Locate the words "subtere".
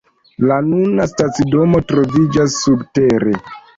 2.67-3.37